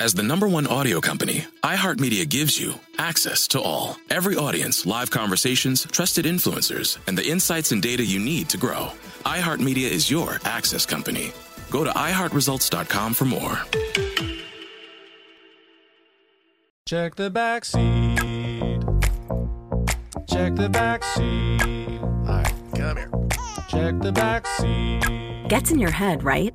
[0.00, 3.98] As the number one audio company, iHeartMedia gives you access to all.
[4.08, 8.92] Every audience, live conversations, trusted influencers, and the insights and data you need to grow.
[9.26, 11.32] iHeartMedia is your access company.
[11.70, 13.58] Go to iHeartResults.com for more.
[16.86, 18.80] Check the back seat.
[20.30, 22.00] Check the back seat.
[22.00, 23.10] All right, come here.
[23.68, 25.48] Check the back seat.
[25.48, 26.54] Gets in your head, right?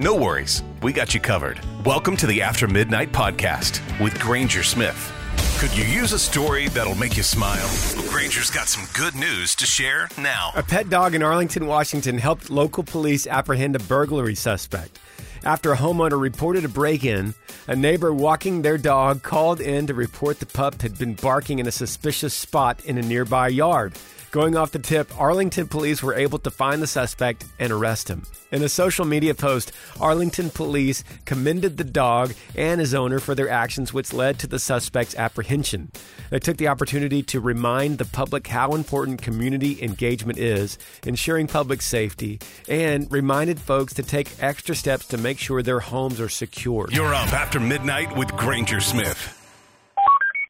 [0.00, 1.60] No worries, we got you covered.
[1.84, 5.12] Welcome to the After Midnight podcast with Granger Smith.
[5.58, 7.68] Could you use a story that'll make you smile?
[8.08, 10.52] Granger's got some good news to share now.
[10.54, 15.00] A pet dog in Arlington, Washington helped local police apprehend a burglary suspect.
[15.44, 17.34] After a homeowner reported a break in,
[17.66, 21.66] a neighbor walking their dog called in to report the pup had been barking in
[21.66, 23.94] a suspicious spot in a nearby yard.
[24.30, 28.24] Going off the tip, Arlington police were able to find the suspect and arrest him.
[28.50, 33.50] In a social media post, Arlington police commended the dog and his owner for their
[33.50, 35.92] actions, which led to the suspect's apprehension.
[36.30, 41.82] They took the opportunity to remind the public how important community engagement is, ensuring public
[41.82, 46.88] safety, and reminded folks to take extra steps to make sure their homes are secure.
[46.90, 49.34] You're up after midnight with Granger Smith.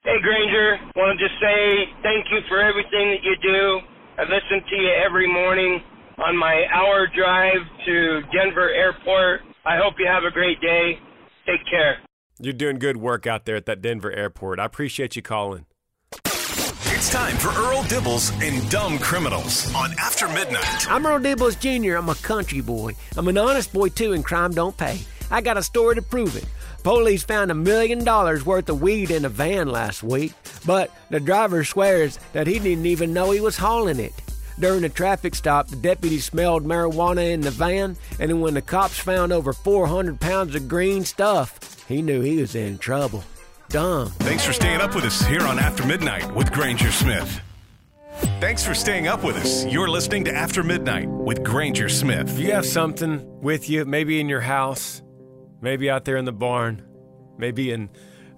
[0.05, 0.79] Hey, Granger.
[0.95, 3.81] Want to just say thank you for everything that you do.
[4.19, 5.81] I listen to you every morning
[6.19, 9.41] on my hour drive to Denver Airport.
[9.67, 10.99] I hope you have a great day.
[11.47, 11.99] Take care.
[12.41, 14.61] You're doing good work out there at that Denver airport.
[14.61, 15.67] I appreciate you calling.
[16.99, 20.91] It's time for Earl Dibbles and Dumb Criminals on After Midnight.
[20.91, 21.95] I'm Earl Dibbles Jr.
[21.95, 22.97] I'm a country boy.
[23.17, 24.99] I'm an honest boy, too, and crime don't pay.
[25.31, 26.45] I got a story to prove it.
[26.83, 30.33] Police found a million dollars worth of weed in a van last week,
[30.67, 34.13] but the driver swears that he didn't even know he was hauling it.
[34.59, 38.99] During a traffic stop, the deputy smelled marijuana in the van, and when the cops
[38.99, 43.23] found over 400 pounds of green stuff, he knew he was in trouble.
[43.69, 44.09] Dumb.
[44.21, 47.41] Thanks for staying up with us here on After Midnight with Granger Smith.
[48.41, 49.67] Thanks for staying up with us.
[49.67, 52.31] You're listening to After Midnight with Granger Smith.
[52.31, 55.03] If you have something with you, maybe in your house,
[55.61, 56.83] maybe out there in the barn,
[57.37, 57.91] maybe in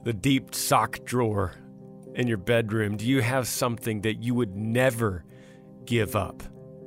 [0.02, 1.54] the deep sock drawer
[2.14, 5.24] in your bedroom, do you have something that you would never
[5.84, 6.42] give up?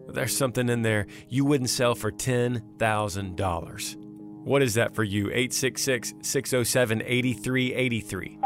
[0.09, 4.02] There's something in there you wouldn't sell for $10,000.
[4.43, 5.27] What is that for you?
[5.27, 8.39] 866 607 8383.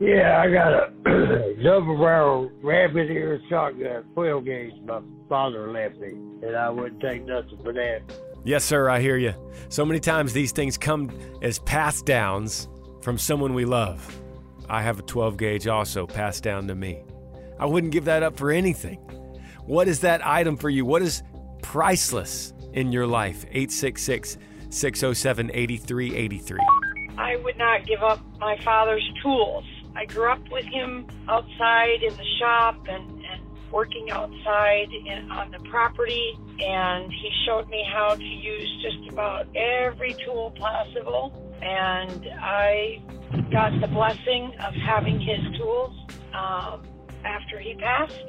[0.00, 4.72] Yeah, I got a double barrel rabbit ear shotgun, 12 gauge.
[4.84, 6.08] My father left me,
[6.42, 8.00] and I wouldn't take nothing for that.
[8.44, 9.34] Yes, sir, I hear you.
[9.68, 11.10] So many times these things come
[11.42, 12.68] as pass downs
[13.02, 14.20] from someone we love.
[14.68, 17.04] I have a 12 gauge also passed down to me.
[17.58, 18.98] I wouldn't give that up for anything.
[19.64, 20.84] What is that item for you?
[20.84, 21.22] What is
[21.62, 23.44] priceless in your life?
[23.44, 24.38] 866
[24.70, 26.58] 607 8383.
[27.18, 29.64] I would not give up my father's tools.
[29.94, 33.40] I grew up with him outside in the shop and, and
[33.72, 39.46] working outside in, on the property, and he showed me how to use just about
[39.56, 41.32] every tool possible.
[41.62, 43.02] And I
[43.50, 45.94] got the blessing of having his tools
[46.34, 46.82] um,
[47.66, 48.24] he passed,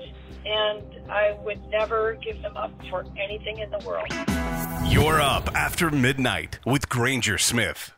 [0.46, 4.08] and I would never give them up for anything in the world.
[4.92, 7.94] You're up after midnight with Granger Smith.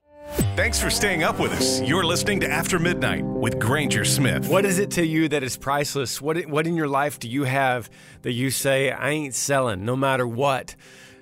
[0.56, 1.82] Thanks for staying up with us.
[1.82, 4.48] You're listening to After Midnight with Granger Smith.
[4.48, 6.22] What is it to you that is priceless?
[6.22, 7.90] What what in your life do you have
[8.22, 10.76] that you say I ain't selling no matter what?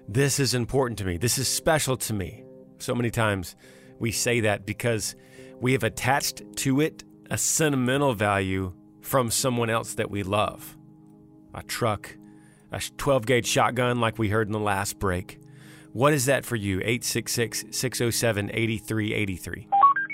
[0.09, 1.17] This is important to me.
[1.17, 2.43] This is special to me.
[2.79, 3.55] So many times
[3.97, 5.15] we say that because
[5.61, 8.73] we have attached to it a sentimental value
[9.07, 10.75] from someone else that we love.
[11.53, 12.17] A truck,
[12.73, 15.39] a 12 gauge shotgun like we heard in the last break.
[15.93, 16.79] What is that for you?
[16.81, 19.67] 866 607 8383.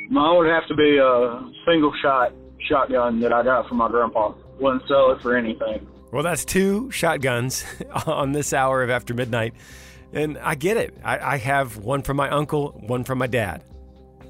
[0.09, 4.33] Mine would have to be a single shot shotgun that I got from my grandpa.
[4.59, 5.87] Wouldn't sell it for anything.
[6.11, 7.65] Well, that's two shotguns
[8.05, 9.55] on this hour of After Midnight.
[10.13, 10.95] And I get it.
[11.03, 13.63] I, I have one from my uncle, one from my dad.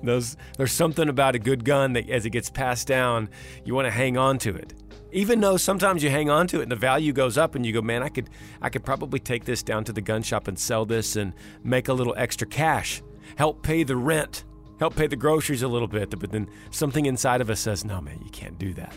[0.03, 3.29] Those, there's something about a good gun that as it gets passed down,
[3.63, 4.73] you want to hang on to it.
[5.11, 7.71] Even though sometimes you hang on to it and the value goes up and you
[7.71, 8.29] go, man, I could
[8.61, 11.33] I could probably take this down to the gun shop and sell this and
[11.63, 13.01] make a little extra cash,
[13.37, 14.43] help pay the rent,
[14.79, 16.19] help pay the groceries a little bit.
[16.19, 18.95] But then something inside of us says, no, man, you can't do that.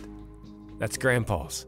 [0.79, 1.67] That's grandpa's.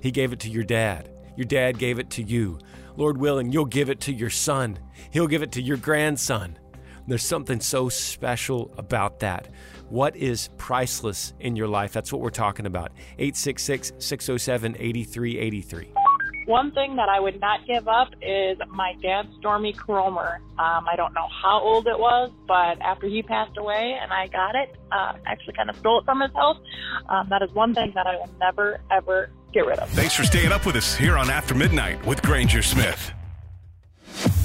[0.00, 1.10] He gave it to your dad.
[1.36, 2.58] Your dad gave it to you.
[2.96, 4.78] Lord willing, you'll give it to your son.
[5.10, 6.58] He'll give it to your grandson.
[7.06, 9.48] There's something so special about that.
[9.88, 11.92] What is priceless in your life?
[11.92, 12.90] That's what we're talking about.
[13.18, 15.92] 866 607 8383.
[16.46, 20.36] One thing that I would not give up is my dad's Stormy Kromer.
[20.58, 24.28] Um, I don't know how old it was, but after he passed away and I
[24.28, 26.58] got it, uh, actually kind of stole it from his house.
[27.08, 29.88] Um, that is one thing that I will never, ever get rid of.
[29.90, 33.12] Thanks for staying up with us here on After Midnight with Granger Smith.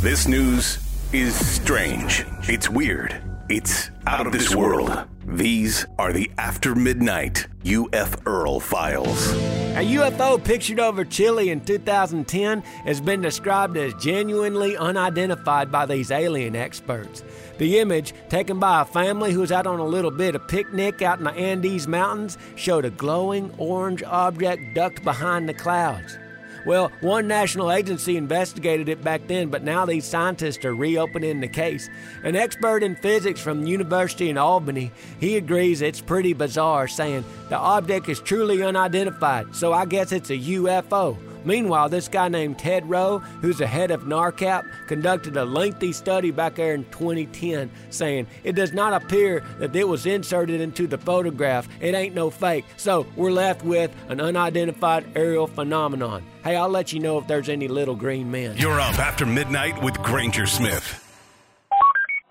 [0.01, 0.79] This news
[1.13, 2.25] is strange.
[2.43, 3.21] It's weird.
[3.49, 5.05] It's out of this world.
[5.25, 9.31] These are the After Midnight UF Earl files.
[9.33, 16.11] A UFO pictured over Chile in 2010 has been described as genuinely unidentified by these
[16.11, 17.23] alien experts.
[17.57, 21.01] The image, taken by a family who was out on a little bit of picnic
[21.01, 26.17] out in the Andes Mountains, showed a glowing orange object ducked behind the clouds.
[26.65, 31.47] Well, one national agency investigated it back then, but now these scientists are reopening the
[31.47, 31.89] case.
[32.23, 37.25] An expert in physics from the University in Albany, he agrees it's pretty bizarre, saying
[37.49, 41.30] the object is truly unidentified, so I guess it's a UFO.
[41.45, 46.31] Meanwhile, this guy named Ted Roe, who's the head of NARCAP, conducted a lengthy study
[46.31, 50.97] back there in 2010 saying it does not appear that it was inserted into the
[50.97, 51.67] photograph.
[51.79, 52.65] It ain't no fake.
[52.77, 56.23] So we're left with an unidentified aerial phenomenon.
[56.43, 58.57] Hey, I'll let you know if there's any little green men.
[58.57, 60.97] You're up after midnight with Granger Smith.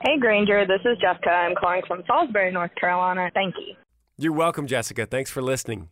[0.02, 1.30] Hey, Granger, this is Jessica.
[1.30, 3.30] I'm calling from Salisbury, North Carolina.
[3.34, 3.74] Thank you.
[4.16, 5.06] You're welcome, Jessica.
[5.06, 5.90] Thanks for listening.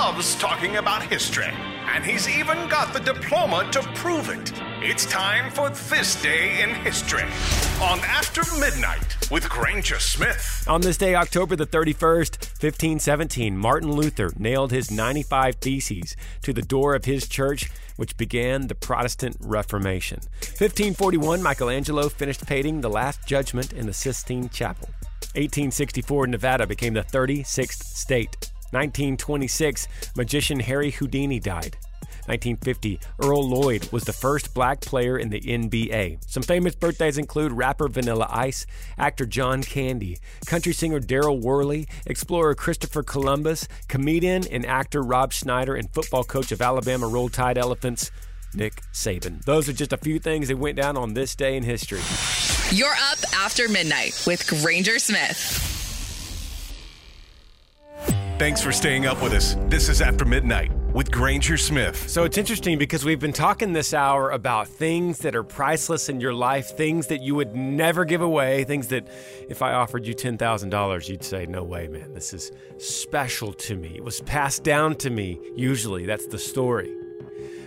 [0.00, 1.52] Loves talking about history,
[1.94, 4.52] and he's even got the diploma to prove it.
[4.82, 7.22] It's time for This Day in History
[7.80, 10.64] on After Midnight with Granger Smith.
[10.66, 16.60] On this day, October the 31st, 1517, Martin Luther nailed his 95 Theses to the
[16.60, 20.18] door of his church, which began the Protestant Reformation.
[20.40, 24.88] 1541, Michelangelo finished painting The Last Judgment in the Sistine Chapel.
[25.36, 28.50] 1864, Nevada became the 36th state.
[28.74, 31.76] 1926, magician Harry Houdini died.
[32.26, 36.24] 1950, Earl Lloyd was the first black player in the NBA.
[36.26, 38.66] Some famous birthdays include rapper Vanilla Ice,
[38.96, 45.74] actor John Candy, country singer Daryl Worley, explorer Christopher Columbus, comedian and actor Rob Schneider,
[45.74, 48.10] and football coach of Alabama Roll Tide Elephants,
[48.54, 49.44] Nick Saban.
[49.44, 52.00] Those are just a few things that went down on this day in history.
[52.70, 55.73] You're up after midnight with Granger Smith.
[58.36, 59.54] Thanks for staying up with us.
[59.68, 62.10] This is After Midnight with Granger Smith.
[62.10, 66.20] So it's interesting because we've been talking this hour about things that are priceless in
[66.20, 69.06] your life, things that you would never give away, things that
[69.48, 73.92] if I offered you $10,000, you'd say, No way, man, this is special to me.
[73.94, 76.04] It was passed down to me, usually.
[76.04, 76.92] That's the story.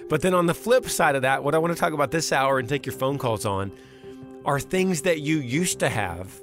[0.09, 2.33] But then on the flip side of that, what I want to talk about this
[2.33, 3.71] hour and take your phone calls on
[4.43, 6.42] are things that you used to have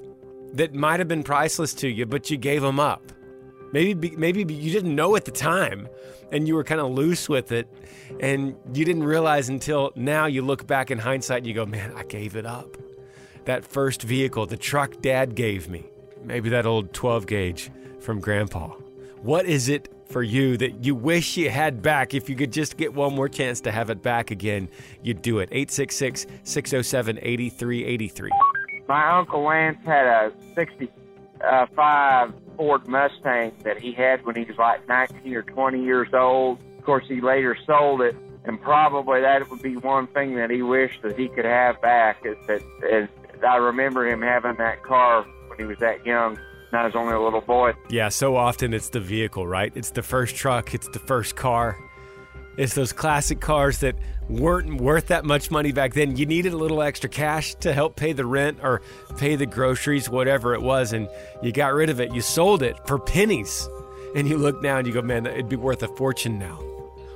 [0.54, 3.02] that might have been priceless to you, but you gave them up.
[3.74, 5.88] Maybe maybe you didn't know at the time
[6.30, 7.66] and you were kind of loose with it
[8.20, 11.92] and you didn't realize until now you look back in hindsight and you go, "Man,
[11.96, 12.76] I gave it up."
[13.46, 15.86] That first vehicle, the truck dad gave me.
[16.22, 18.68] Maybe that old 12 gauge from grandpa.
[19.22, 22.14] What is it for you that you wish you had back?
[22.14, 24.68] If you could just get one more chance to have it back again,
[25.02, 25.48] you'd do it.
[25.50, 28.30] 866 607 8383.
[28.86, 30.32] My Uncle Lance had a
[31.46, 36.08] Uh, 65 Ford Mustang that he had when he was like 19 or 20 years
[36.12, 36.58] old.
[36.78, 40.62] Of course, he later sold it, and probably that would be one thing that he
[40.62, 42.24] wished that he could have back.
[42.24, 43.08] Is that is,
[43.46, 46.38] I remember him having that car when he was that young.
[46.70, 47.72] And I was only a little boy.
[47.88, 49.72] Yeah, so often it's the vehicle, right?
[49.74, 51.78] It's the first truck, it's the first car.
[52.56, 53.96] It's those classic cars that
[54.28, 56.16] weren't worth that much money back then.
[56.16, 58.80] You needed a little extra cash to help pay the rent or
[59.18, 61.08] pay the groceries, whatever it was, and
[61.42, 62.14] you got rid of it.
[62.14, 63.68] You sold it for pennies.
[64.14, 66.60] And you look now and you go, man, it'd be worth a fortune now.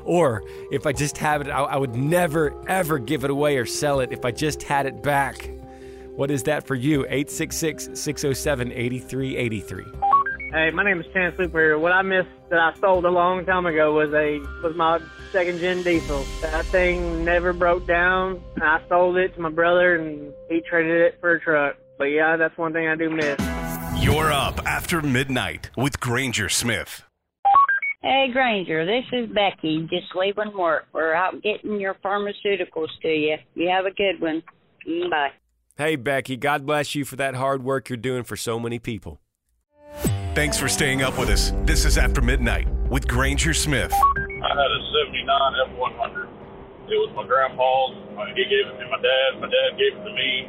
[0.05, 0.43] Or
[0.73, 4.01] if I just have it, I, I would never, ever give it away or sell
[4.01, 5.49] it if I just had it back.
[6.17, 7.03] What is that for you?
[7.03, 10.08] 866 607 8383.
[10.51, 11.79] Hey, my name is Chance Super.
[11.79, 14.99] What I missed that I sold a long time ago was a was my
[15.31, 16.25] second gen diesel.
[16.41, 18.43] That thing never broke down.
[18.57, 21.77] I sold it to my brother, and he traded it for a truck.
[21.99, 23.39] But yeah, that's one thing I do miss.
[24.03, 27.03] You're up after midnight with Granger Smith.
[28.01, 30.87] Hey, Granger, this is Becky, just leaving work.
[30.95, 33.37] We're out getting your pharmaceuticals to you.
[33.55, 34.43] You have a good one.
[35.11, 35.33] Bye.
[35.77, 39.21] Hey, Becky, God bless you for that hard work you're doing for so many people.
[40.39, 41.51] Thanks for staying up with us.
[41.67, 43.91] This is After Midnight with Granger Smith.
[43.91, 44.81] I had a
[45.11, 46.31] 79 F100.
[46.87, 47.99] It was my grandpa's.
[48.39, 49.43] He gave it to my dad.
[49.43, 50.47] My dad gave it to me.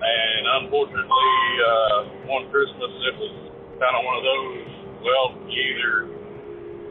[0.00, 4.64] And unfortunately, uh, one Christmas, it was kind of one of those,
[5.04, 6.08] well, you either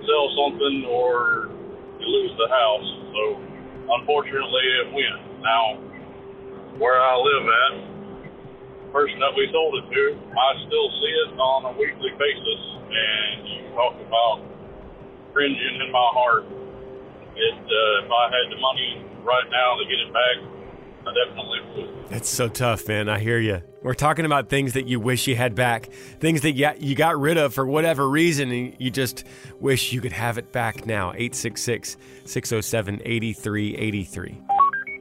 [0.06, 1.50] sell something or
[1.98, 2.90] you lose the house.
[3.10, 3.42] So
[3.90, 5.42] unfortunately, it went.
[5.42, 5.82] Now,
[6.78, 7.97] where I live at,
[8.98, 12.62] person that we sold it to, I still see it on a weekly basis.
[12.90, 14.42] And you talk about
[15.34, 16.46] cringing in my heart.
[17.38, 20.38] It, uh, if I had the money right now to get it back,
[21.06, 22.12] I definitely would.
[22.12, 23.08] It's so tough, man.
[23.08, 23.62] I hear you.
[23.84, 27.38] We're talking about things that you wish you had back, things that you got rid
[27.38, 29.26] of for whatever reason, and you just
[29.60, 31.10] wish you could have it back now.
[31.10, 34.57] 866 607 8383.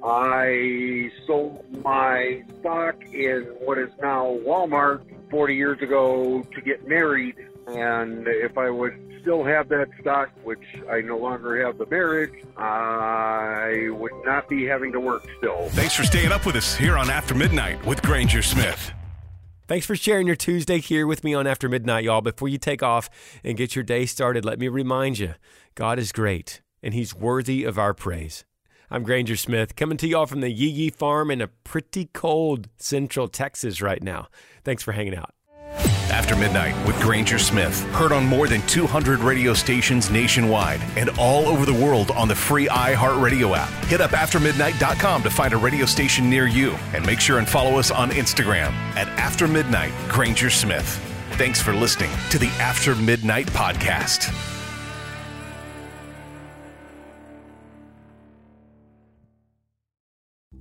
[0.06, 7.34] I sold my stock in what is now Walmart 40 years ago to get married.
[7.66, 12.44] And if I would still have that stock, which I no longer have the marriage,
[12.56, 15.68] I would not be having to work still.
[15.70, 18.92] Thanks for staying up with us here on After Midnight with Granger Smith.
[19.66, 22.20] Thanks for sharing your Tuesday here with me on After Midnight, y'all.
[22.20, 23.10] Before you take off
[23.42, 25.34] and get your day started, let me remind you
[25.74, 28.44] God is great and He's worthy of our praise.
[28.90, 32.68] I'm Granger Smith, coming to y'all from the Yee Yee Farm in a pretty cold
[32.76, 34.28] central Texas right now.
[34.64, 35.32] Thanks for hanging out.
[36.10, 37.82] After Midnight with Granger Smith.
[37.92, 42.34] Heard on more than 200 radio stations nationwide and all over the world on the
[42.34, 43.68] free iHeartRadio app.
[43.86, 47.78] Hit up aftermidnight.com to find a radio station near you and make sure and follow
[47.78, 50.86] us on Instagram at After Midnight Granger Smith.
[51.32, 54.55] Thanks for listening to the After Midnight podcast.